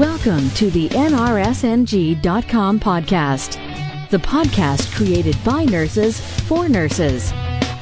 [0.00, 7.30] Welcome to the NRSNG.com podcast, the podcast created by nurses for nurses.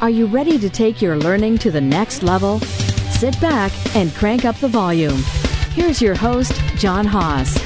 [0.01, 2.59] Are you ready to take your learning to the next level?
[2.59, 5.23] Sit back and crank up the volume.
[5.75, 7.57] Here's your host, John Haas.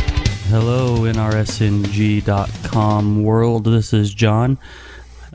[0.51, 3.64] Hello, NRSNG.com world.
[3.64, 4.59] This is John.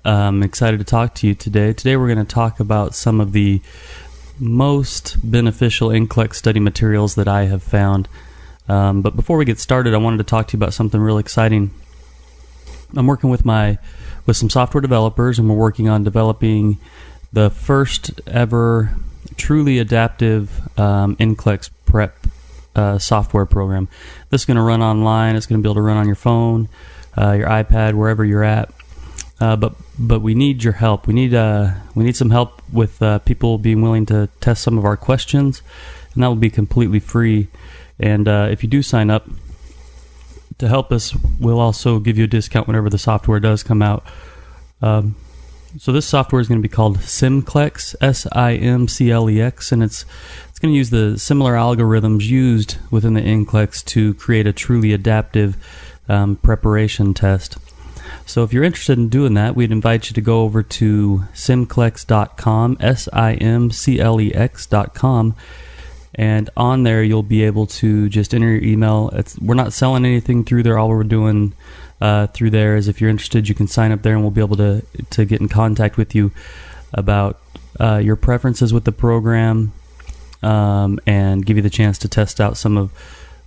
[0.05, 1.73] I'm excited to talk to you today.
[1.73, 3.63] Today, we're going to talk about some of the
[4.37, 8.07] most beneficial NCLEX study materials that I have found.
[8.69, 11.21] Um, but before we get started, I wanted to talk to you about something really
[11.21, 11.71] exciting.
[12.95, 13.77] I'm working with my
[14.25, 16.77] with some software developers, and we're working on developing
[17.31, 18.95] the first ever
[19.35, 22.15] truly adaptive um, NCLEX prep
[22.75, 23.87] uh, software program.
[24.29, 25.35] This is going to run online.
[25.35, 26.69] It's going to be able to run on your phone,
[27.17, 28.71] uh, your iPad, wherever you're at.
[29.39, 31.07] Uh, but but we need your help.
[31.07, 34.77] We need uh, we need some help with uh, people being willing to test some
[34.77, 35.61] of our questions,
[36.13, 37.47] and that will be completely free.
[37.99, 39.27] And uh, if you do sign up
[40.57, 44.05] to help us, we'll also give you a discount whenever the software does come out.
[44.81, 45.15] Um,
[45.77, 50.05] so this software is going to be called Simclex, S-I-M-C-L-E-X, and it's
[50.49, 54.91] it's going to use the similar algorithms used within the NCLEX to create a truly
[54.91, 55.55] adaptive
[56.09, 57.59] um, preparation test.
[58.25, 62.77] So if you're interested in doing that, we'd invite you to go over to simclex.com,
[62.79, 63.07] S
[66.15, 69.09] And on there, you'll be able to just enter your email.
[69.13, 70.77] It's, we're not selling anything through there.
[70.77, 71.53] All we're doing
[72.01, 74.41] uh, through there is if you're interested, you can sign up there and we'll be
[74.41, 76.31] able to, to get in contact with you
[76.93, 77.39] about
[77.79, 79.73] uh, your preferences with the program
[80.41, 82.91] um, and give you the chance to test out some of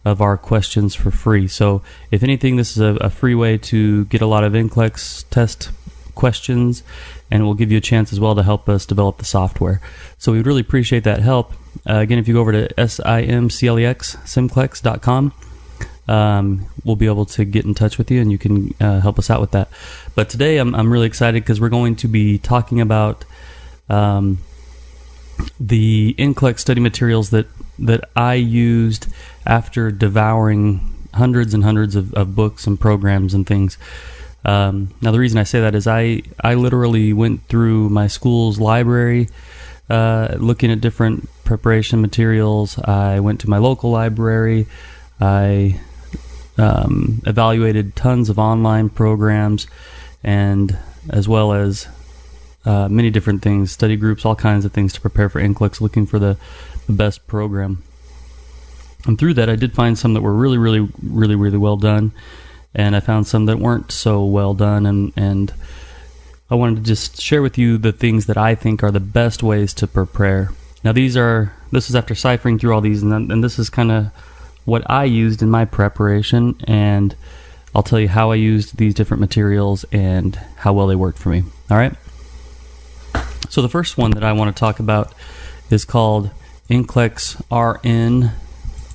[0.04, 1.46] of our questions for free.
[1.46, 5.28] So, if anything, this is a, a free way to get a lot of NCLEX
[5.28, 5.70] test
[6.20, 6.84] questions,
[7.30, 9.80] and we'll give you a chance as well to help us develop the software.
[10.18, 11.52] So, we'd really appreciate that help.
[11.88, 15.32] Uh, again, if you go over to simclex, simclex.com,
[16.10, 19.18] um, we'll be able to get in touch with you and you can uh, help
[19.18, 19.68] us out with that.
[20.16, 23.24] But today I'm, I'm really excited because we're going to be talking about
[23.88, 24.38] um,
[25.58, 27.46] the NCLEX study materials that,
[27.78, 29.06] that I used
[29.46, 30.80] after devouring
[31.14, 33.78] hundreds and hundreds of, of books and programs and things.
[34.44, 38.58] Um, now, the reason I say that is I, I literally went through my school's
[38.58, 39.28] library
[39.90, 42.78] uh, looking at different preparation materials.
[42.78, 44.66] I went to my local library.
[45.20, 45.80] I
[46.56, 49.66] um, evaluated tons of online programs
[50.22, 51.88] and as well as
[52.64, 56.06] uh, many different things, study groups, all kinds of things to prepare for NCLEX, looking
[56.06, 56.36] for the,
[56.86, 57.82] the best program.
[59.06, 62.12] And through that, I did find some that were really, really, really, really well done,
[62.74, 64.86] and I found some that weren't so well done.
[64.86, 65.52] And and
[66.50, 69.42] I wanted to just share with you the things that I think are the best
[69.42, 70.50] ways to prepare.
[70.82, 73.92] Now, these are this is after ciphering through all these, and, and this is kind
[73.92, 74.06] of
[74.64, 77.14] what I used in my preparation, and
[77.74, 81.28] I'll tell you how I used these different materials and how well they worked for
[81.28, 81.44] me.
[81.70, 81.94] All right.
[83.48, 85.12] So the first one that I want to talk about
[85.70, 86.30] is called
[86.68, 88.32] NCLEX RN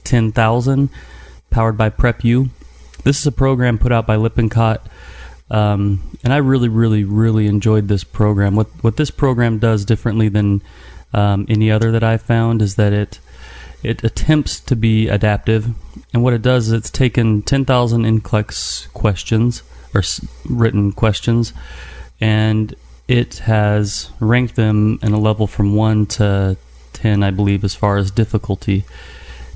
[0.04, 0.90] 10,000,
[1.50, 2.50] powered by PrepU.
[3.06, 4.82] This is a program put out by Lippincott,
[5.52, 8.56] um, and I really, really, really enjoyed this program.
[8.56, 10.64] What what this program does differently than
[11.14, 13.20] um, any other that I've found is that it
[13.84, 15.68] it attempts to be adaptive,
[16.16, 19.62] and what it does is it's taken 10,000 NCLEX questions
[19.94, 20.02] or
[20.50, 21.54] written questions,
[22.20, 22.74] and
[23.08, 26.58] it has ranked them in a level from 1 to
[26.94, 28.84] 10, I believe, as far as difficulty.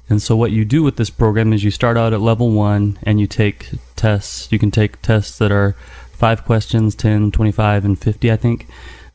[0.10, 3.00] And so, what you do with this program is you start out at level 1
[3.04, 4.52] and you take tests.
[4.52, 5.74] You can take tests that are
[6.14, 8.68] 5 questions, 10, 25, and 50, I think.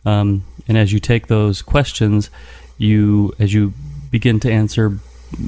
[0.07, 2.31] Um, and as you take those questions,
[2.79, 3.73] you as you
[4.11, 4.99] begin to answer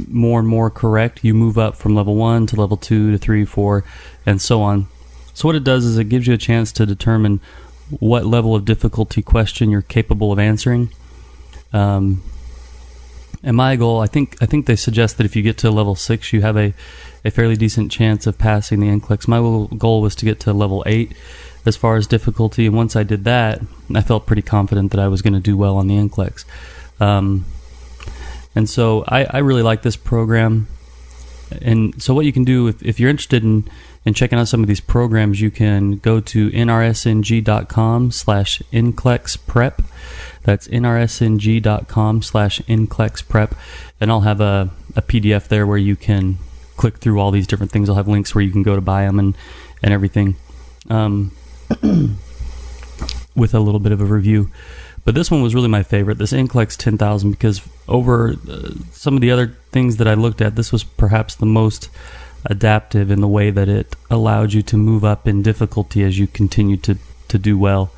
[0.08, 3.44] more and more correct, you move up from level 1 to level 2 to 3,
[3.44, 3.84] 4,
[4.24, 4.88] and so on.
[5.32, 7.40] So, what it does is it gives you a chance to determine
[8.00, 10.90] what level of difficulty question you're capable of answering.
[11.72, 12.22] Um,
[13.42, 15.94] and my goal, I think, I think they suggest that if you get to level
[15.94, 16.74] six, you have a,
[17.24, 19.28] a fairly decent chance of passing the NCLEX.
[19.28, 19.38] My
[19.76, 21.12] goal was to get to level eight
[21.64, 23.60] as far as difficulty, and once I did that,
[23.94, 26.44] I felt pretty confident that I was going to do well on the NCLEX.
[27.00, 27.44] Um,
[28.54, 30.68] and so I, I really like this program.
[31.62, 33.68] And so what you can do if, if you're interested in
[34.04, 38.62] and checking out some of these programs, you can go to nrsng.com slash
[39.46, 39.82] prep.
[40.44, 42.60] That's nrsng.com slash
[43.28, 43.54] prep.
[44.00, 46.38] And I'll have a, a PDF there where you can
[46.76, 47.88] click through all these different things.
[47.88, 49.36] I'll have links where you can go to buy them and,
[49.82, 50.36] and everything
[50.88, 51.32] um,
[53.34, 54.50] with a little bit of a review.
[55.06, 59.20] But this one was really my favorite, this NCLEX 10,000, because over uh, some of
[59.20, 61.90] the other things that I looked at, this was perhaps the most
[62.44, 66.26] adaptive in the way that it allowed you to move up in difficulty as you
[66.26, 66.98] continue to,
[67.28, 67.92] to do well.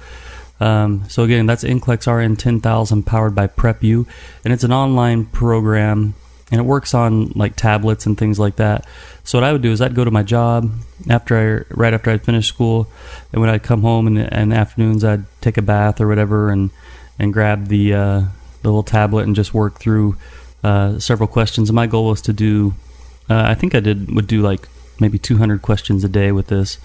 [0.60, 4.06] Um, so again, that's NCLEX RN 10000 powered by PrepU,
[4.44, 6.14] and it's an online program,
[6.52, 8.86] and it works on like tablets and things like that.
[9.24, 10.70] So what I would do is I'd go to my job
[11.08, 12.86] after I, right after I'd finish school,
[13.32, 16.06] and when I'd come home in the, in the afternoons, I'd take a bath or
[16.06, 16.70] whatever, and
[17.18, 18.20] and grab the uh,
[18.62, 20.16] the little tablet and just work through
[20.62, 21.68] uh, several questions.
[21.68, 22.74] And my goal was to do,
[23.30, 24.68] uh, I think I did would do like
[25.00, 26.78] maybe 200 questions a day with this,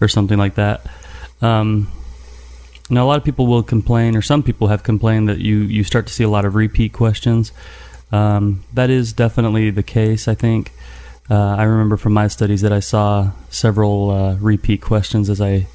[0.00, 0.86] or something like that.
[1.40, 1.90] Um,
[2.90, 5.84] now, a lot of people will complain, or some people have complained that you you
[5.84, 7.52] start to see a lot of repeat questions.
[8.12, 10.28] Um, that is definitely the case.
[10.28, 10.72] I think
[11.30, 15.66] uh, I remember from my studies that I saw several uh, repeat questions as I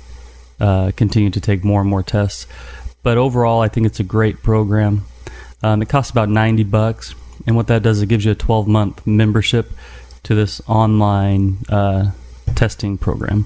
[0.60, 2.46] uh, continued to take more and more tests.
[3.04, 5.06] But overall, I think it's a great program.
[5.64, 7.16] Um, it costs about ninety bucks,
[7.48, 9.72] and what that does is it gives you a twelve month membership
[10.24, 12.12] to this online uh,
[12.56, 13.46] testing program.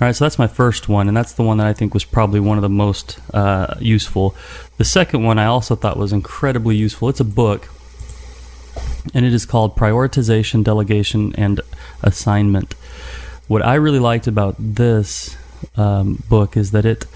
[0.00, 2.04] All right, so that's my first one, and that's the one that I think was
[2.04, 4.36] probably one of the most uh, useful.
[4.76, 7.08] The second one I also thought was incredibly useful.
[7.08, 7.68] It's a book,
[9.12, 11.60] and it is called Prioritization, Delegation, and
[12.02, 12.74] Assignment.
[13.48, 15.36] What I really liked about this
[15.76, 17.06] um, book is that it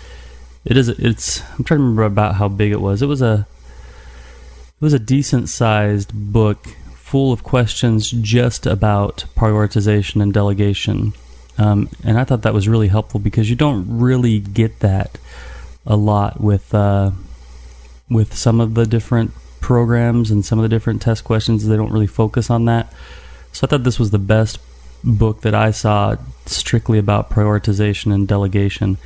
[0.65, 3.03] it is it's I'm trying to remember about how big it was.
[3.03, 3.47] It was a
[4.69, 11.13] it was a decent sized book full of questions just about prioritization and delegation
[11.59, 15.19] um, and I thought that was really helpful because you don't really get that
[15.87, 17.11] a lot with uh,
[18.09, 21.67] with some of the different programs and some of the different test questions.
[21.67, 22.93] They don't really focus on that.
[23.53, 24.59] So I thought this was the best
[25.05, 26.17] book that I saw
[26.47, 28.99] strictly about prioritization and delegation.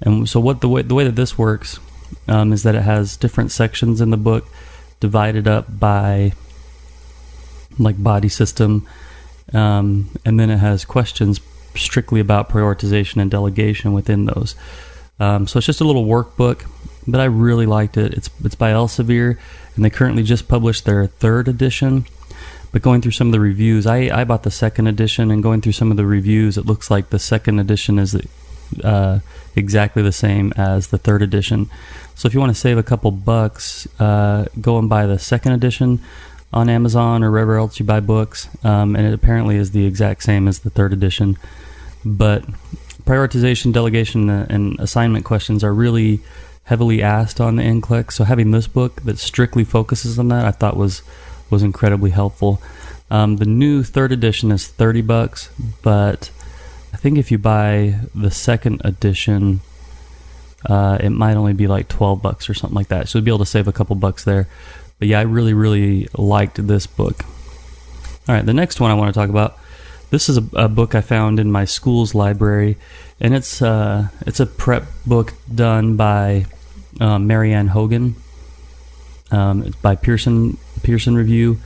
[0.00, 1.80] And so what the way the way that this works
[2.26, 4.46] um, is that it has different sections in the book
[5.00, 6.32] divided up by
[7.78, 8.86] like body system,
[9.52, 11.40] um, and then it has questions
[11.74, 14.54] strictly about prioritization and delegation within those.
[15.20, 16.68] Um, so it's just a little workbook,
[17.06, 18.14] but I really liked it.
[18.14, 19.38] It's it's by Elsevier,
[19.74, 22.06] and they currently just published their third edition.
[22.70, 25.60] But going through some of the reviews, I, I bought the second edition, and going
[25.60, 28.14] through some of the reviews, it looks like the second edition is
[28.82, 29.20] uh,
[29.56, 31.68] exactly the same as the third edition.
[32.14, 35.52] So if you want to save a couple bucks, uh, go and buy the second
[35.52, 36.00] edition
[36.52, 40.22] on Amazon or wherever else you buy books, um, and it apparently is the exact
[40.22, 41.36] same as the third edition.
[42.04, 42.44] But
[43.04, 46.20] prioritization, delegation, uh, and assignment questions are really
[46.64, 48.12] heavily asked on the NCLEX.
[48.12, 51.02] So having this book that strictly focuses on that, I thought was
[51.50, 52.60] was incredibly helpful.
[53.10, 55.50] Um, the new third edition is thirty bucks,
[55.82, 56.30] but
[56.98, 59.60] think if you buy the second edition,
[60.66, 63.08] uh, it might only be like twelve bucks or something like that.
[63.08, 64.48] So you'd be able to save a couple bucks there.
[64.98, 67.24] But yeah, I really, really liked this book.
[68.28, 69.58] All right, the next one I want to talk about
[70.10, 72.76] this is a, a, book I found in my school's library,
[73.20, 76.46] and it's uh, it's a prep book done by
[77.00, 78.16] um, Marianne Hogan.
[79.30, 81.58] Um, it's by Pearson Pearson Review,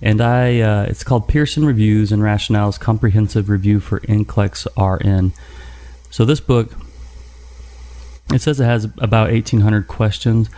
[0.00, 5.32] and I uh, it's called Pearson Reviews and Rationales Comprehensive Review for NCLEX RN.
[6.10, 6.72] So this book,
[8.32, 10.48] it says it has about eighteen hundred questions,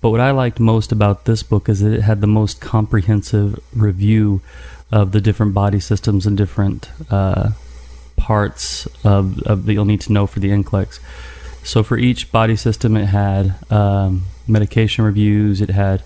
[0.00, 3.58] but what I liked most about this book is that it had the most comprehensive
[3.72, 4.40] review
[4.90, 7.50] of the different body systems and different uh,
[8.16, 10.98] parts of, of, that you'll need to know for the NCLEX.
[11.62, 16.02] So for each body system, it had um, medication reviews, it had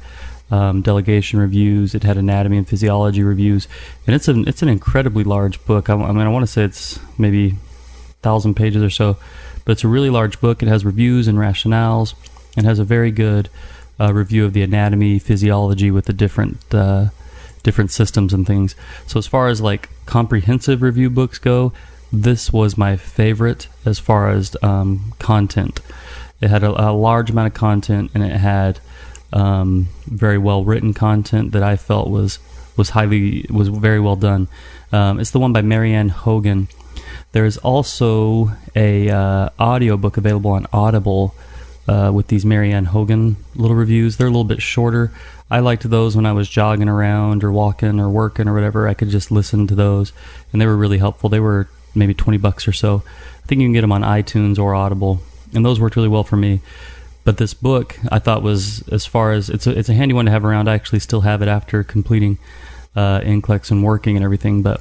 [0.52, 3.66] um, delegation reviews, it had anatomy and physiology reviews,
[4.06, 5.88] and it's an it's an incredibly large book.
[5.88, 7.56] I, I mean, I want to say it's maybe
[8.20, 9.16] thousand pages or so,
[9.64, 10.62] but it's a really large book.
[10.62, 12.12] It has reviews and rationales,
[12.54, 13.48] and has a very good
[13.98, 17.06] uh, review of the anatomy, physiology with the different uh,
[17.62, 18.76] different systems and things.
[19.06, 21.72] So as far as like comprehensive review books go,
[22.12, 25.80] this was my favorite as far as um, content.
[26.42, 28.80] It had a, a, large amount of content, and it had
[29.32, 32.38] um, very well written content that I felt was
[32.76, 34.48] was highly was very well done.
[34.92, 36.68] Um, it's the one by Marianne Hogan.
[37.32, 41.34] There is also a uh, audio book available on Audible
[41.88, 44.16] uh, with these Marianne Hogan little reviews.
[44.16, 45.12] They're a little bit shorter.
[45.50, 48.88] I liked those when I was jogging around or walking or working or whatever.
[48.88, 50.12] I could just listen to those,
[50.52, 51.28] and they were really helpful.
[51.28, 53.02] They were maybe 20 bucks or so.
[53.42, 55.20] I think you can get them on iTunes or Audible,
[55.54, 56.60] and those worked really well for me.
[57.24, 60.24] But this book, I thought was as far as it's a, it's a handy one
[60.24, 60.68] to have around.
[60.68, 62.38] I actually still have it after completing
[62.96, 64.62] uh, NCLEX and working and everything.
[64.62, 64.80] But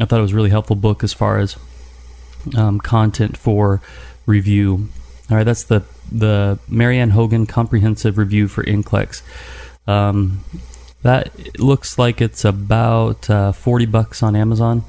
[0.00, 1.56] I thought it was a really helpful book as far as
[2.56, 3.82] um, content for
[4.26, 4.88] review.
[5.30, 9.22] All right, that's the the Marianne Hogan Comprehensive Review for NCLEX.
[9.86, 10.44] Um,
[11.02, 14.84] that looks like it's about uh, 40 bucks on Amazon.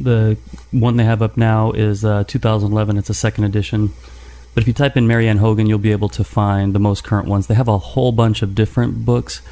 [0.00, 0.36] the
[0.70, 2.96] one they have up now is uh, 2011.
[2.98, 3.92] It's a second edition.
[4.54, 7.28] But if you type in Marianne Hogan, you'll be able to find the most current
[7.28, 7.46] ones.
[7.46, 9.42] They have a whole bunch of different books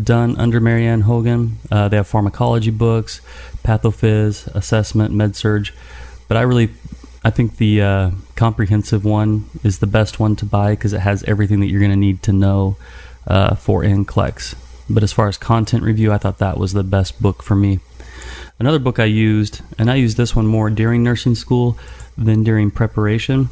[0.00, 1.58] done under Marianne Hogan.
[1.70, 3.20] Uh, they have pharmacology books,
[3.64, 5.70] pathophys, assessment, med-surg.
[6.28, 6.70] But I really,
[7.24, 11.24] I think the uh, comprehensive one is the best one to buy because it has
[11.24, 12.76] everything that you're going to need to know
[13.26, 14.54] uh, for NCLEX.
[14.88, 17.80] But as far as content review, I thought that was the best book for me.
[18.58, 21.76] Another book I used, and I used this one more during nursing school
[22.16, 23.50] than during preparation.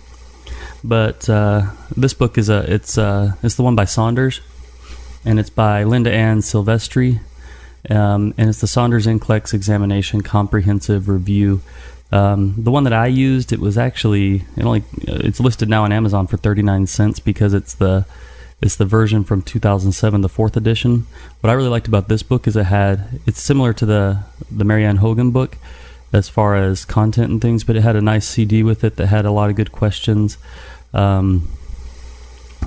[0.85, 4.41] But uh, this book is a it's uh, it's the one by Saunders,
[5.25, 7.21] and it's by Linda Ann Silvestri,
[7.89, 11.61] um, and it's the Saunders NCLEX Examination Comprehensive Review.
[12.11, 15.93] Um, the one that I used, it was actually it only it's listed now on
[15.93, 18.05] Amazon for thirty nine cents because it's the
[18.61, 21.07] it's the version from 2007, the fourth edition.
[21.41, 24.65] What I really liked about this book is it had it's similar to the the
[24.65, 25.59] Marianne Hogan book
[26.13, 29.07] as far as content and things, but it had a nice CD with it that
[29.07, 30.39] had a lot of good questions.
[30.93, 31.51] Um,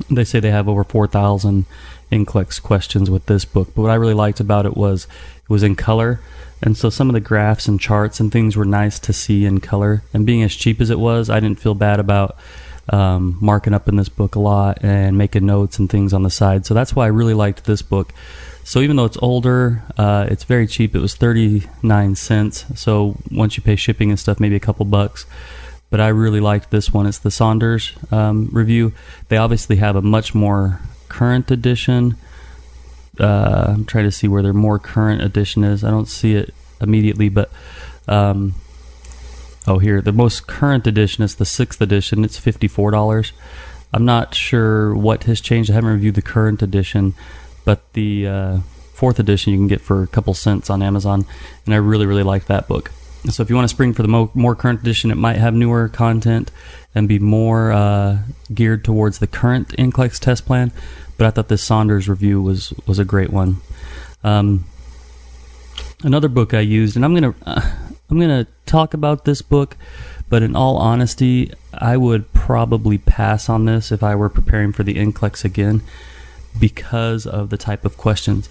[0.10, 1.66] they say they have over 4,000
[2.12, 5.08] NCLEX questions with this book, but what I really liked about it was
[5.44, 6.20] it was in color.
[6.62, 9.60] And so some of the graphs and charts and things were nice to see in
[9.60, 10.04] color.
[10.14, 12.38] And being as cheap as it was, I didn't feel bad about
[12.90, 16.30] um, marking up in this book a lot and making notes and things on the
[16.30, 16.66] side.
[16.66, 18.14] So that's why I really liked this book.
[18.66, 20.96] So even though it's older, uh, it's very cheap.
[20.96, 22.66] It was 39 cents.
[22.74, 25.28] So once you pay shipping and stuff, maybe a couple bucks.
[25.92, 27.06] But I really liked this one.
[27.06, 28.92] It's the Saunders um, review.
[29.30, 32.18] They obviously have a much more current edition.
[33.20, 35.84] Uh, I'm trying to see where their more current edition is.
[35.84, 37.52] I don't see it immediately, but
[38.08, 38.56] um,
[39.68, 42.26] oh, here the most current edition is the sixth edition.
[42.26, 43.32] It's fifty four dollars.
[43.94, 45.70] I'm not sure what has changed.
[45.70, 47.14] I haven't reviewed the current edition,
[47.66, 48.58] but the uh,
[48.94, 51.26] fourth edition you can get for a couple cents on Amazon,
[51.66, 52.92] and I really really like that book.
[53.30, 55.54] So if you want to spring for the mo- more current edition, it might have
[55.54, 56.52] newer content
[56.94, 58.20] and be more uh,
[58.54, 60.72] geared towards the current NCLEX test plan.
[61.18, 63.58] But I thought this Saunders review was was a great one.
[64.24, 64.66] Um,
[66.04, 67.72] another book I used, and I'm gonna uh,
[68.10, 69.76] I'm gonna talk about this book,
[70.30, 74.84] but in all honesty, I would probably pass on this if I were preparing for
[74.84, 75.82] the NCLEX again
[76.60, 78.50] because of the type of questions.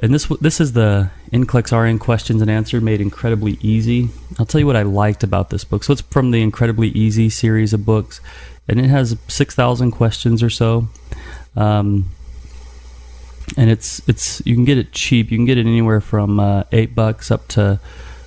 [0.00, 4.10] And this this is the NCLEX RN questions and answer made incredibly easy.
[4.38, 5.82] I'll tell you what I liked about this book.
[5.82, 8.20] So it's from the incredibly easy series of books,
[8.68, 10.88] and it has six thousand questions or so.
[11.56, 12.10] Um,
[13.56, 15.32] and it's it's you can get it cheap.
[15.32, 17.80] You can get it anywhere from uh, eight bucks up to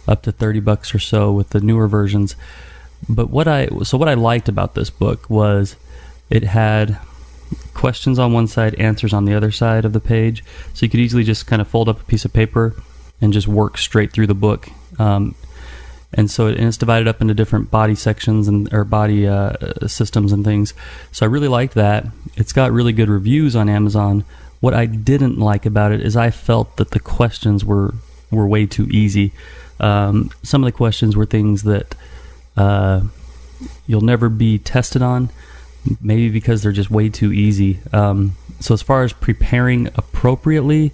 [0.07, 2.35] up to thirty bucks or so with the newer versions.
[3.07, 5.77] But what I so what I liked about this book was
[6.29, 6.99] it had
[7.73, 10.43] questions on one side, answers on the other side of the page.
[10.73, 12.75] So you could easily just kind of fold up a piece of paper
[13.21, 14.69] and just work straight through the book.
[14.99, 15.35] Um,
[16.13, 19.53] and so it, and it's divided up into different body sections and or body uh,
[19.87, 20.73] systems and things.
[21.11, 22.05] So I really liked that.
[22.35, 24.25] It's got really good reviews on Amazon.
[24.59, 27.93] What I didn't like about it is I felt that the questions were
[28.29, 29.31] were way too easy.
[29.79, 31.95] Um, some of the questions were things that
[32.57, 33.01] uh,
[33.87, 35.29] you'll never be tested on
[36.01, 37.79] maybe because they're just way too easy.
[37.91, 40.93] Um, so as far as preparing appropriately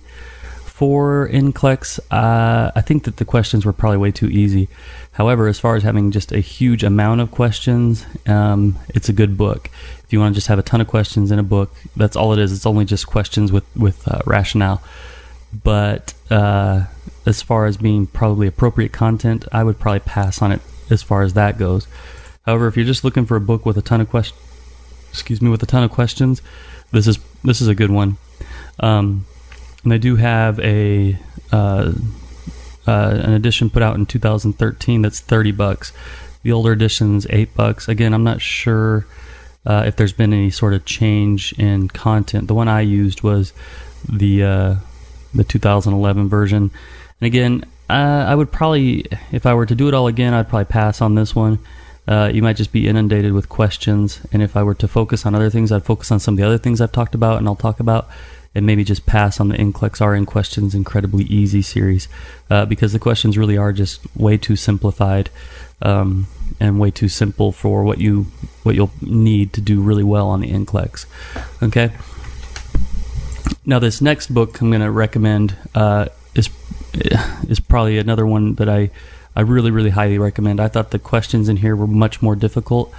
[0.66, 4.70] for NCLEX, uh, I think that the questions were probably way too easy.
[5.14, 9.38] However, as far as having just a huge amount of questions, um, it's a good
[9.38, 9.72] book.
[10.04, 12.32] If you want to just have a ton of questions in a book, that's all
[12.34, 12.54] it is.
[12.54, 14.82] It's only just questions with with uh, rationale.
[15.64, 16.86] But uh,
[17.26, 21.24] as far as being probably appropriate content, I would probably pass on it as far
[21.24, 21.88] as that goes.
[22.46, 24.40] However, if you're just looking for a book with a ton of questions,
[25.20, 26.42] excuse me, with a ton of questions,
[26.92, 28.18] this is this is a good one.
[28.80, 29.26] Um,
[29.84, 31.18] and they do have a
[31.52, 31.94] uh,
[32.88, 35.94] uh, an edition put out in 2013 that's 30 bucks.
[36.44, 37.88] The older edition's eight bucks.
[37.88, 39.06] Again, I'm not sure
[39.66, 42.48] uh, if there's been any sort of change in content.
[42.48, 43.54] The one I used was
[44.08, 44.76] the uh,
[45.34, 46.72] the 2011 version.
[47.20, 50.50] And again, uh, I would probably, if I were to do it all again, I'd
[50.50, 51.60] probably pass on this one
[52.08, 54.22] uh, you might just be inundated with questions.
[54.32, 56.46] And if I were to focus on other things, I'd focus on some of the
[56.46, 58.08] other things I've talked about and I'll talk about,
[58.56, 62.08] and maybe just pass on the NCLEX RN questions incredibly easy series
[62.50, 65.30] uh, because the questions really are just way too simplified
[65.82, 66.28] um,
[66.60, 68.28] and way too simple for what you
[68.64, 71.06] what you'll need to do really well on the NCLEX.
[71.62, 71.92] Okay.
[73.66, 76.50] Now this next book I'm going to recommend uh, is
[77.50, 78.92] is probably another one that I
[79.38, 80.60] I really, really highly recommend.
[80.60, 82.92] I thought the questions in here were much more difficult.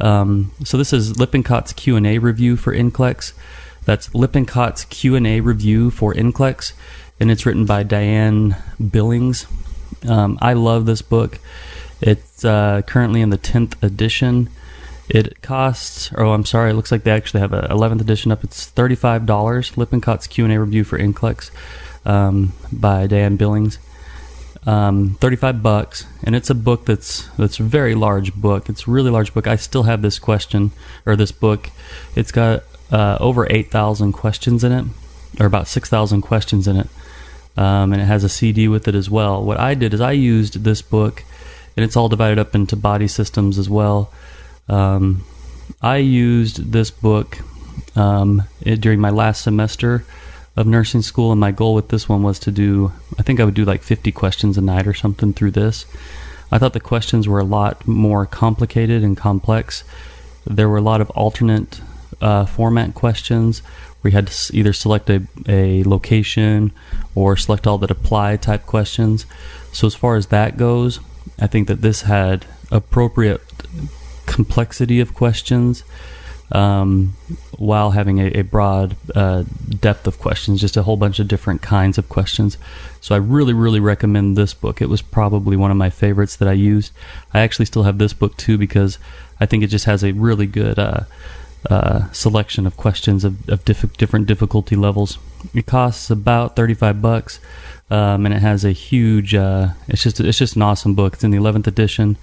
[0.00, 3.32] Um, so this is Lippincott's Q and A review for NCLEX.
[3.84, 6.72] That's Lippincott's Q and A review for NCLEX,
[7.20, 8.56] and it's written by Diane
[8.90, 9.46] Billings.
[10.08, 11.38] Um, I love this book.
[12.00, 14.50] It's uh, currently in the 10th edition.
[15.08, 18.42] It costs, oh, I'm sorry, it looks like they actually have an 11th edition up.
[18.42, 19.26] It's $35.
[19.26, 21.52] Lippincott's Q&A Review for NCLEX
[22.04, 23.78] um, by Dan Billings.
[24.66, 28.70] Um, 35 bucks and it's a book that's that's a very large book.
[28.70, 29.46] It's a really large book.
[29.46, 30.70] I still have this question
[31.04, 31.70] or this book.
[32.16, 34.86] It's got uh, over 8000 questions in it
[35.38, 36.88] or about 6000 questions in it.
[37.56, 39.44] Um, and it has a cd with it as well.
[39.44, 41.24] What i did is i used this book
[41.76, 44.10] and it's all divided up into body systems as well.
[44.68, 45.24] Um,
[45.82, 47.38] i used this book
[47.96, 50.06] um, it, during my last semester
[50.56, 53.44] of nursing school, and my goal with this one was to do, I think I
[53.44, 55.86] would do like 50 questions a night or something through this.
[56.52, 59.82] I thought the questions were a lot more complicated and complex.
[60.46, 61.80] There were a lot of alternate
[62.20, 63.60] uh, format questions
[64.00, 66.72] where you had to either select a, a location
[67.14, 69.26] or select all that apply type questions.
[69.72, 71.00] So, as far as that goes,
[71.40, 73.42] I think that this had appropriate
[74.26, 75.82] complexity of questions
[76.52, 77.14] um,
[77.58, 79.44] while having a, a broad uh,
[79.80, 82.58] depth of questions, just a whole bunch of different kinds of questions.
[83.00, 84.80] So I really, really recommend this book.
[84.80, 86.92] It was probably one of my favorites that I used.
[87.32, 88.98] I actually still have this book too because
[89.40, 91.00] I think it just has a really good uh,
[91.70, 95.18] uh, selection of questions of, of diff- different difficulty levels.
[95.54, 97.40] It costs about thirty-five bucks.
[97.90, 99.34] Um, and it has a huge.
[99.34, 101.14] Uh, it's just it's just an awesome book.
[101.14, 102.16] It's in the eleventh edition.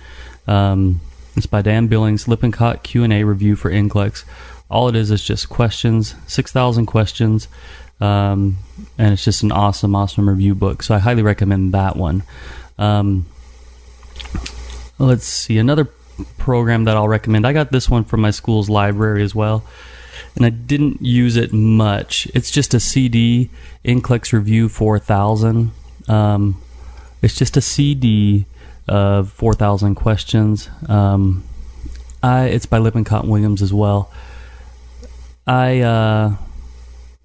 [0.48, 1.02] Um,
[1.36, 4.24] it's by Dan Billings, Lippincott Q&A review for NCLEX.
[4.70, 7.48] All it is is just questions, 6,000 questions,
[8.00, 8.58] um,
[8.98, 10.84] and it's just an awesome, awesome review book.
[10.84, 12.24] So I highly recommend that one.
[12.78, 13.26] Um,
[14.98, 15.86] let's see, another
[16.38, 17.48] program that I'll recommend.
[17.48, 19.64] I got this one from my school's library as well,
[20.36, 22.28] and I didn't use it much.
[22.34, 23.50] It's just a CD,
[23.86, 25.72] NCLEX Review 4000.
[26.08, 26.62] Um,
[27.22, 28.46] it's just a CD
[28.88, 30.70] of 4,000 questions.
[30.88, 31.44] Um,
[32.24, 34.12] I it's by Lippincott Williams as well.
[35.48, 36.36] I uh,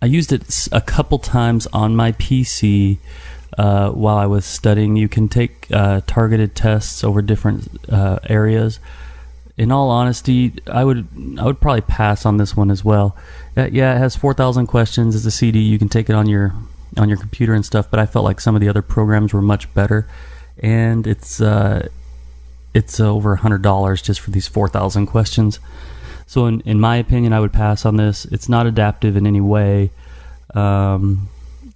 [0.01, 2.99] I used it a couple times on my PC
[3.59, 4.97] uh, while I was studying.
[4.97, 8.81] You can take uh, targeted tests over different uh, areas.
[9.59, 13.17] In all honesty, I would I would probably pass on this one as well.
[13.57, 15.15] Uh, yeah, it has four thousand questions.
[15.15, 15.61] It's a CD.
[15.61, 16.55] You can take it on your
[16.97, 17.91] on your computer and stuff.
[17.91, 20.07] But I felt like some of the other programs were much better
[20.59, 21.89] and it's uh,
[22.75, 25.59] it's over a hundred dollars just for these four thousand questions.
[26.27, 28.25] So, in in my opinion, I would pass on this.
[28.27, 29.91] It's not adaptive in any way,
[30.55, 31.29] um,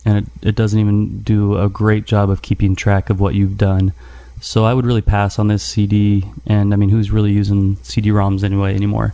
[0.04, 3.58] and it it doesn't even do a great job of keeping track of what you've
[3.58, 3.92] done.
[4.40, 6.24] So, I would really pass on this CD.
[6.46, 9.12] And I mean, who's really using CD-ROMs anyway anymore?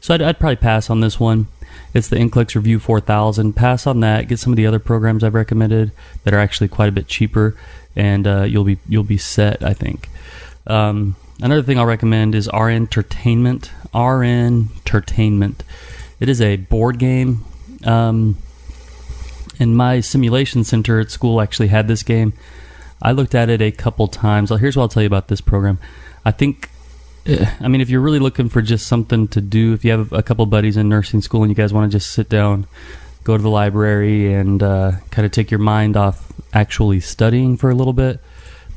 [0.00, 1.48] So, I'd, I'd probably pass on this one.
[1.94, 3.54] It's the NCLEX Review 4000.
[3.54, 4.28] Pass on that.
[4.28, 5.90] Get some of the other programs I've recommended
[6.24, 7.56] that are actually quite a bit cheaper
[7.98, 9.62] and uh, you'll be you'll be set.
[9.62, 10.08] I think.
[10.66, 13.72] Um, another thing I'll recommend is R Entertainment.
[13.92, 15.64] R Entertainment.
[16.20, 17.44] It is a board game.
[17.84, 18.36] Um,
[19.60, 22.32] and my simulation center at school actually had this game.
[23.02, 24.50] I looked at it a couple times.
[24.50, 25.78] Here's what I'll tell you about this program.
[26.24, 26.70] I think,
[27.26, 30.12] eh, I mean, if you're really looking for just something to do, if you have
[30.12, 32.66] a couple buddies in nursing school and you guys want to just sit down,
[33.24, 37.70] go to the library, and uh, kind of take your mind off actually studying for
[37.70, 38.20] a little bit,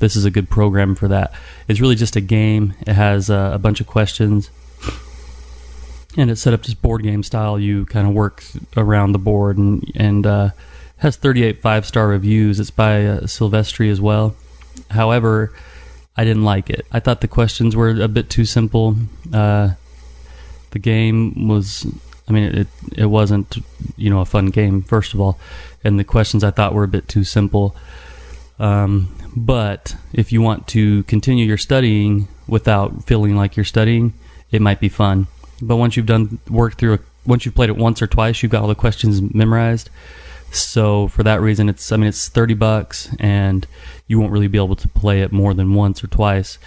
[0.02, 1.32] this is a good program for that.
[1.68, 2.74] It's really just a game.
[2.82, 4.50] It has uh, a bunch of questions,
[6.18, 7.60] and it's set up just board game style.
[7.60, 8.44] You kind of work
[8.76, 10.50] around the board, and and uh,
[10.98, 12.60] has 38 five star reviews.
[12.60, 14.36] It's by uh, Silvestri as well.
[14.90, 15.54] However,
[16.18, 16.86] I didn't like it.
[16.92, 18.96] I thought the questions were a bit too simple.
[19.32, 19.72] Uh,
[20.72, 21.86] the game was,
[22.32, 23.58] I mean, it it wasn't
[23.98, 24.84] you know a fun game.
[24.84, 25.38] First of all,
[25.84, 27.76] and the questions I thought were a bit too simple.
[28.58, 34.14] Um, but if you want to continue your studying without feeling like you're studying,
[34.50, 35.28] it might be fun.
[35.62, 38.52] But once you've done work through, a, once you've played it once or twice, you've
[38.54, 39.90] got all the questions memorized.
[40.54, 43.68] So for that reason, it's I mean it's thirty bucks, and
[44.08, 46.58] you won't really be able to play it more than once or twice.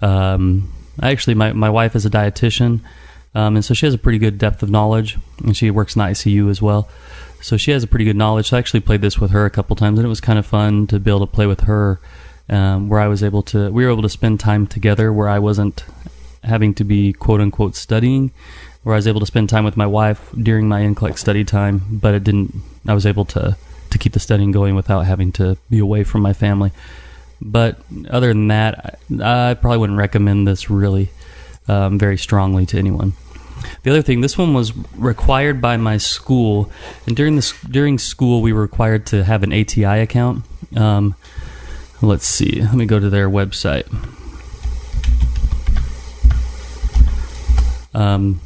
[0.00, 2.80] Um, actually, my my wife is a dietitian,
[3.34, 6.00] um, and so she has a pretty good depth of knowledge, and she works in
[6.00, 6.88] the ICU as well.
[7.40, 8.50] So she has a pretty good knowledge.
[8.50, 10.46] So I actually played this with her a couple times, and it was kind of
[10.46, 12.00] fun to be able to play with her.
[12.48, 15.38] Um, where I was able to, we were able to spend time together, where I
[15.38, 15.84] wasn't
[16.44, 18.32] having to be quote unquote studying,
[18.82, 21.82] where I was able to spend time with my wife during my NCLEX study time,
[21.90, 22.54] but it didn't.
[22.86, 23.56] I was able to
[23.90, 26.72] to keep the studying going without having to be away from my family.
[27.40, 27.78] But
[28.10, 31.10] other than that, I, I probably wouldn't recommend this really
[31.68, 33.14] um, very strongly to anyone.
[33.82, 36.70] The other thing, this one was required by my school,
[37.06, 40.44] and during this during school we were required to have an ATI account.
[40.76, 41.14] Um,
[42.00, 42.62] let's see.
[42.62, 43.86] Let me go to their website.
[47.94, 48.40] Um,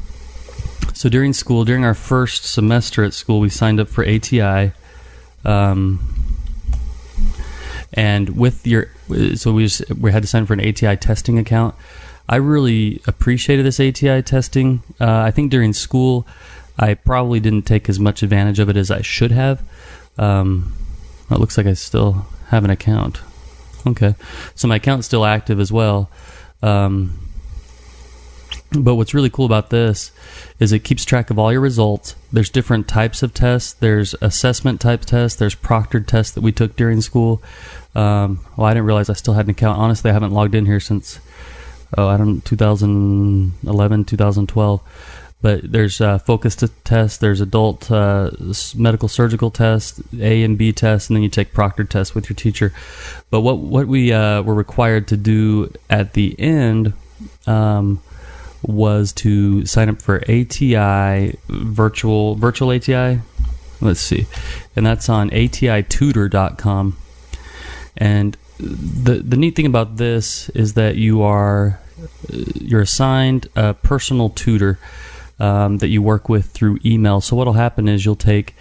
[0.93, 4.71] so during school, during our first semester at school, we signed up for ATI.
[5.45, 6.27] Um,
[7.93, 8.89] and with your,
[9.35, 11.75] so we just, we had to sign for an ATI testing account.
[12.29, 14.83] I really appreciated this ATI testing.
[14.99, 16.27] Uh, I think during school,
[16.77, 19.61] I probably didn't take as much advantage of it as I should have.
[20.17, 20.73] Um,
[21.31, 23.21] it looks like I still have an account.
[23.85, 24.15] Okay,
[24.55, 26.09] so my account's still active as well.
[26.61, 27.27] Um,
[28.71, 30.11] but what's really cool about this
[30.59, 32.15] is it keeps track of all your results.
[32.33, 33.71] There's different types of tests.
[33.73, 35.39] There's assessment type tests.
[35.39, 37.41] There's proctored tests that we took during school.
[37.95, 39.79] Um, well, I didn't realize I still had an account.
[39.79, 41.19] Honestly, I haven't logged in here since
[41.97, 44.81] oh, I don't 2011, 2012
[45.41, 48.31] but there's uh, focus test, there's adult uh,
[48.75, 52.35] medical surgical test, A and B test, and then you take proctor test with your
[52.35, 52.73] teacher.
[53.29, 56.93] But what what we uh, were required to do at the end
[57.45, 58.01] um,
[58.63, 63.19] was to sign up for ATI virtual virtual ATI.
[63.79, 64.25] Let's see,
[64.75, 66.97] and that's on ATItutor.com.
[67.95, 71.79] And the the neat thing about this is that you are
[72.29, 74.79] you're assigned a personal tutor
[75.39, 77.21] um, that you work with through email.
[77.21, 78.55] So what'll happen is you'll take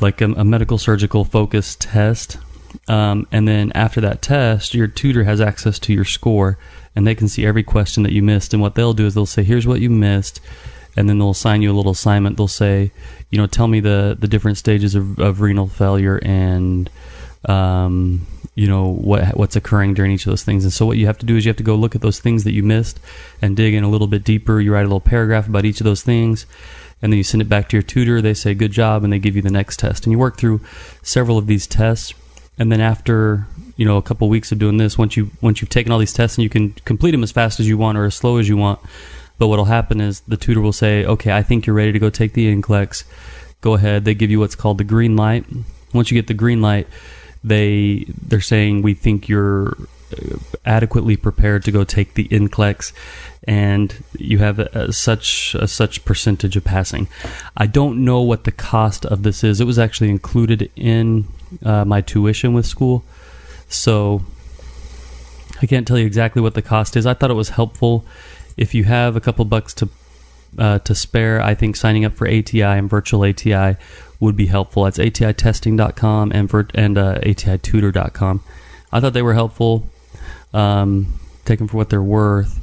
[0.00, 2.38] like a, a medical surgical focus test,
[2.86, 6.58] um, and then after that test, your tutor has access to your score,
[6.94, 8.52] and they can see every question that you missed.
[8.52, 10.40] And what they'll do is they'll say, "Here's what you missed."
[10.96, 12.36] And then they'll assign you a little assignment.
[12.36, 12.90] They'll say,
[13.30, 16.90] you know, tell me the, the different stages of, of renal failure and
[17.44, 18.26] um,
[18.58, 20.64] you know what what's occurring during each of those things.
[20.64, 22.18] And so what you have to do is you have to go look at those
[22.18, 22.98] things that you missed
[23.40, 24.60] and dig in a little bit deeper.
[24.60, 26.44] You write a little paragraph about each of those things,
[27.00, 28.20] and then you send it back to your tutor.
[28.20, 30.04] They say good job, and they give you the next test.
[30.04, 30.60] And you work through
[31.02, 32.14] several of these tests,
[32.58, 35.70] and then after you know a couple weeks of doing this, once you once you've
[35.70, 38.06] taken all these tests and you can complete them as fast as you want or
[38.06, 38.80] as slow as you want.
[39.38, 42.10] But what'll happen is the tutor will say, "Okay, I think you're ready to go
[42.10, 43.04] take the NCLEX.
[43.60, 45.44] Go ahead." They give you what's called the green light.
[45.94, 46.88] Once you get the green light,
[47.42, 49.76] they they're saying we think you're
[50.64, 52.92] adequately prepared to go take the NCLEX
[53.44, 57.08] and you have a, a, such a such percentage of passing.
[57.56, 59.60] I don't know what the cost of this is.
[59.60, 61.26] It was actually included in
[61.64, 63.04] uh, my tuition with school,
[63.68, 64.22] so
[65.62, 67.06] I can't tell you exactly what the cost is.
[67.06, 68.04] I thought it was helpful
[68.56, 69.88] if you have a couple bucks to
[70.56, 71.40] uh, to spare.
[71.40, 73.76] I think signing up for ATI and virtual ATI
[74.20, 74.84] would be helpful.
[74.84, 78.42] That's atitesting.com and, vert- and uh, atitutor.com.
[78.92, 79.88] I thought they were helpful.
[80.54, 82.60] Um, take them for what they're worth.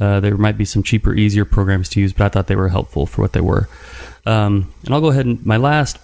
[0.00, 2.68] Uh, there might be some cheaper, easier programs to use, but I thought they were
[2.68, 3.68] helpful for what they were.
[4.26, 5.98] Um, and I'll go ahead and my last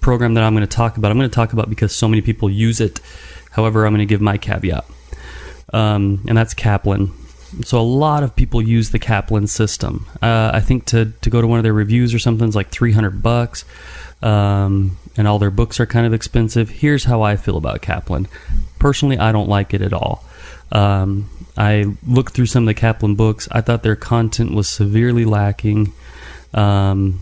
[0.00, 2.22] program that I'm going to talk about, I'm going to talk about because so many
[2.22, 3.00] people use it.
[3.50, 4.84] However, I'm going to give my caveat,
[5.72, 7.12] um, and that's Kaplan.
[7.64, 10.06] So a lot of people use the Kaplan system.
[10.20, 12.68] Uh, I think to to go to one of their reviews or something is like
[12.70, 13.64] 300 bucks
[14.22, 16.68] um, and all their books are kind of expensive.
[16.68, 18.28] Here's how I feel about Kaplan.
[18.78, 20.24] Personally, I don't like it at all.
[20.72, 23.48] Um, I looked through some of the Kaplan books.
[23.50, 25.92] I thought their content was severely lacking.
[26.52, 27.20] Um,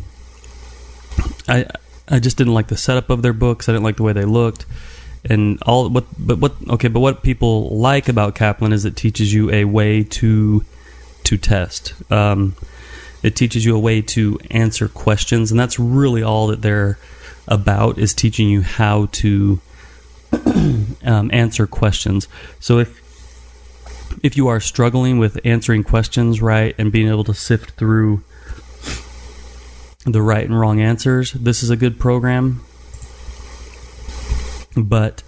[1.48, 1.66] I
[2.08, 3.68] I just didn't like the setup of their books.
[3.68, 4.66] I didn't like the way they looked,
[5.28, 5.88] and all.
[5.88, 6.88] What but what okay?
[6.88, 10.64] But what people like about Kaplan is it teaches you a way to
[11.24, 11.94] to test.
[12.10, 12.54] Um,
[13.22, 16.98] it teaches you a way to answer questions, and that's really all that they're
[17.48, 19.60] about is teaching you how to
[21.04, 22.28] um, answer questions.
[22.60, 23.00] So if
[24.22, 28.22] if you are struggling with answering questions right and being able to sift through
[30.04, 32.65] the right and wrong answers, this is a good program.
[34.76, 35.22] But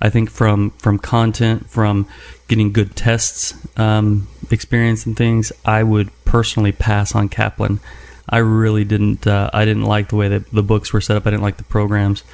[0.00, 2.06] I think from from content, from
[2.48, 7.80] getting good tests um, experience and things, I would personally pass on Kaplan.
[8.28, 9.26] I really didn't.
[9.26, 11.26] Uh, I didn't like the way that the books were set up.
[11.26, 12.24] I didn't like the programs.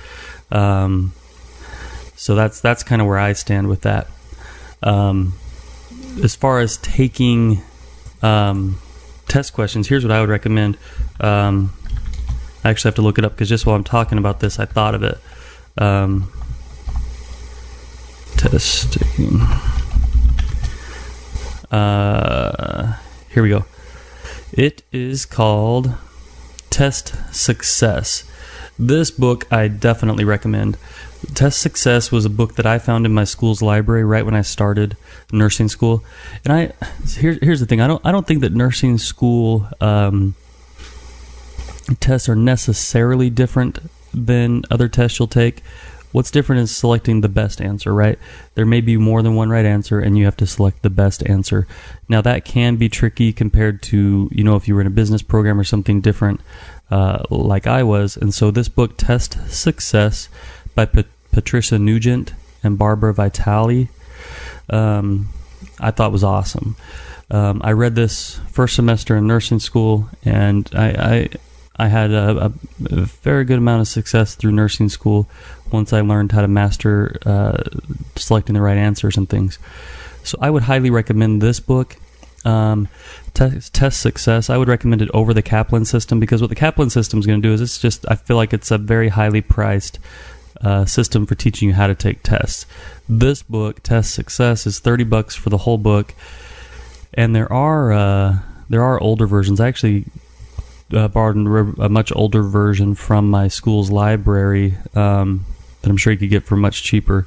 [0.50, 1.12] Um,
[2.16, 4.08] so that's that's kind of where I stand with that.
[4.82, 5.34] Um,
[6.22, 7.62] as far as taking
[8.22, 8.78] um,
[9.28, 10.76] test questions, here's what I would recommend.
[11.20, 11.72] Um,
[12.64, 14.64] I actually have to look it up because just while I'm talking about this, I
[14.64, 15.18] thought of it.
[18.36, 19.40] Testing.
[21.70, 22.96] Uh,
[23.30, 23.64] here we go.
[24.52, 25.94] It is called
[26.70, 28.24] Test Success.
[28.78, 30.76] This book I definitely recommend.
[31.34, 34.42] Test Success was a book that I found in my school's library right when I
[34.42, 34.96] started
[35.32, 36.04] nursing school.
[36.44, 36.72] And I
[37.16, 40.34] here, here's the thing I don't I don't think that nursing school um,
[42.00, 43.78] tests are necessarily different
[44.12, 45.62] than other tests you'll take
[46.14, 48.20] What's different is selecting the best answer, right?
[48.54, 51.26] There may be more than one right answer, and you have to select the best
[51.26, 51.66] answer.
[52.08, 55.22] Now, that can be tricky compared to, you know, if you were in a business
[55.22, 56.40] program or something different,
[56.88, 58.16] uh, like I was.
[58.16, 60.28] And so, this book, Test Success
[60.76, 63.88] by Pat- Patricia Nugent and Barbara Vitale,
[64.70, 65.30] um,
[65.80, 66.76] I thought was awesome.
[67.28, 71.28] Um, I read this first semester in nursing school, and I,
[71.76, 75.28] I had a, a, very good amount of success through nursing school
[75.72, 77.64] once I learned how to master uh,
[78.14, 79.58] selecting the right answers and things.
[80.22, 81.96] So I would highly recommend this book.
[82.44, 82.88] Um,
[83.32, 84.50] test, test success.
[84.50, 87.40] I would recommend it over the Kaplan system because what the Kaplan system is going
[87.40, 89.98] to do is it's just I feel like it's a very highly priced
[90.60, 92.66] uh, system for teaching you how to take tests.
[93.08, 96.14] This book, Test Success, is thirty bucks for the whole book,
[97.14, 99.58] and there are uh, there are older versions.
[99.60, 100.04] I actually
[100.94, 101.36] uh, borrowed
[101.78, 105.44] a much older version from my school's library um,
[105.82, 107.26] that I'm sure you could get for much cheaper.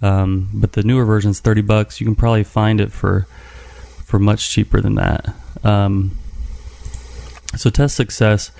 [0.00, 2.00] Um, but the newer version is 30 bucks.
[2.00, 3.26] You can probably find it for
[4.04, 5.34] for much cheaper than that.
[5.64, 6.16] Um,
[7.56, 8.50] so test success,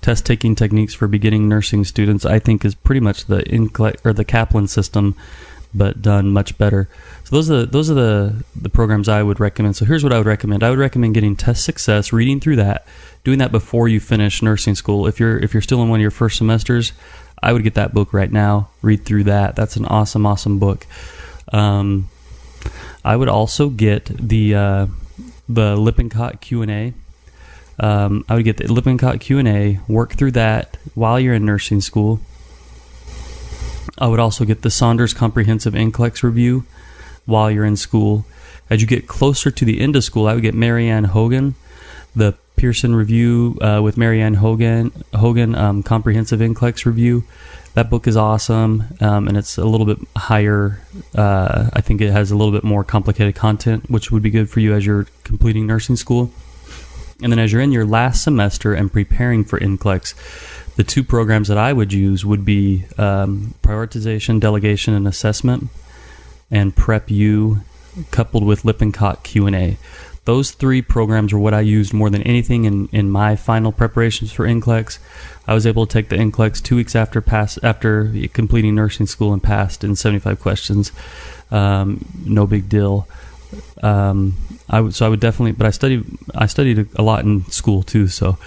[0.00, 3.42] test taking techniques for beginning nursing students, I think is pretty much the
[4.04, 5.14] or the Kaplan system,
[5.74, 6.88] but done much better.
[7.24, 9.76] So those are the, those are the the programs I would recommend.
[9.76, 10.62] So here's what I would recommend.
[10.62, 12.86] I would recommend getting test success, reading through that,
[13.24, 15.06] doing that before you finish nursing school.
[15.06, 16.92] If you're if you're still in one of your first semesters,
[17.42, 18.68] I would get that book right now.
[18.82, 19.56] Read through that.
[19.56, 20.86] That's an awesome, awesome book.
[21.52, 22.08] Um,
[23.04, 24.86] I would also get the uh,
[25.48, 26.94] the Lippincott Q and A.
[27.78, 29.80] Um, I would get the Lippincott Q and A.
[29.88, 32.20] Work through that while you're in nursing school.
[33.98, 36.64] I would also get the Saunders Comprehensive NCLEX Review
[37.26, 38.26] while you're in school.
[38.70, 41.54] As you get closer to the end of school, I would get Marianne Hogan,
[42.16, 47.24] the Pearson Review uh, with Marianne Hogan, Hogan um, Comprehensive NCLEX Review.
[47.74, 50.80] That book is awesome, um, and it's a little bit higher.
[51.14, 54.48] Uh, I think it has a little bit more complicated content, which would be good
[54.48, 56.30] for you as you're completing nursing school.
[57.22, 61.48] And then as you're in your last semester and preparing for NCLEX, the two programs
[61.48, 65.68] that I would use would be um, prioritization, delegation, and assessment,
[66.50, 67.60] and Prep U,
[68.10, 69.78] coupled with Lippincott Q and A.
[70.24, 74.32] Those three programs are what I used more than anything in, in my final preparations
[74.32, 74.98] for NCLEX.
[75.46, 79.32] I was able to take the NCLEX two weeks after pass after completing nursing school
[79.34, 80.92] and passed in 75 questions.
[81.50, 83.06] Um, no big deal.
[83.82, 84.36] Um,
[84.68, 86.04] I would, so I would definitely, but I studied
[86.34, 88.08] I studied a lot in school too.
[88.08, 88.38] So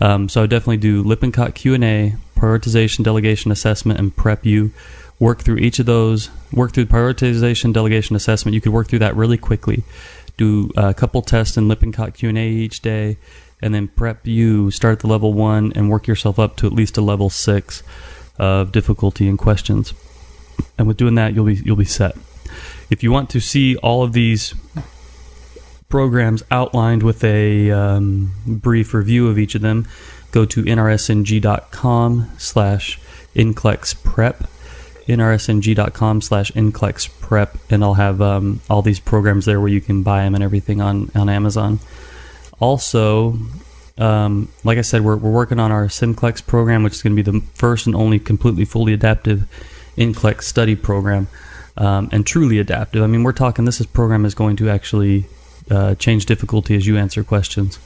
[0.00, 4.70] um, so I would definitely do Lippincott Q and A, prioritization, delegation, assessment, and PrepU.
[5.18, 6.30] Work through each of those.
[6.52, 8.54] Work through prioritization, delegation, assessment.
[8.54, 9.84] You could work through that really quickly
[10.36, 13.16] do a couple tests in Lippincott Q&A each day,
[13.62, 14.72] and then PrepU.
[14.72, 17.82] start at the level one and work yourself up to at least a level six
[18.38, 19.94] of difficulty in questions.
[20.76, 22.16] And with doing that, you'll be you'll be set.
[22.90, 24.54] If you want to see all of these
[25.88, 29.86] programs outlined with a um, brief review of each of them,
[30.32, 33.00] go to nrsng.com slash
[33.34, 34.48] NCLEX prep
[35.06, 40.02] nrsng.com slash NCLEX prep, and I'll have um, all these programs there where you can
[40.02, 41.78] buy them and everything on, on Amazon.
[42.58, 43.38] Also,
[43.98, 47.22] um, like I said, we're, we're working on our SimClex program, which is going to
[47.22, 49.46] be the first and only completely fully adaptive
[49.96, 51.28] NCLEX study program,
[51.76, 53.02] um, and truly adaptive.
[53.02, 55.26] I mean, we're talking this is program is going to actually
[55.70, 57.78] uh, change difficulty as you answer questions.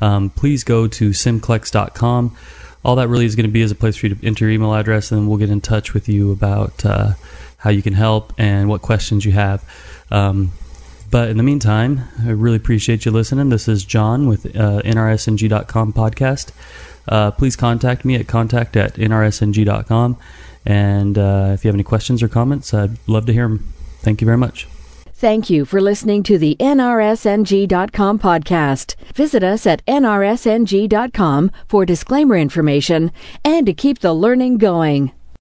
[0.00, 2.36] Um, please go to simclex.com
[2.84, 4.52] all that really is going to be is a place for you to enter your
[4.52, 7.14] email address, and we'll get in touch with you about uh,
[7.56, 9.64] how you can help and what questions you have.
[10.10, 10.52] Um,
[11.10, 13.48] but in the meantime, I really appreciate you listening.
[13.48, 16.52] This is John with uh, NRSNG.com podcast.
[17.08, 20.18] Uh, please contact me at contact at NRSNG.com.
[20.64, 23.72] And uh, if you have any questions or comments, I'd love to hear them.
[24.00, 24.66] Thank you very much.
[25.16, 28.96] Thank you for listening to the NRSNG.com podcast.
[29.14, 33.12] Visit us at NRSNG.com for disclaimer information
[33.44, 35.12] and to keep the learning going.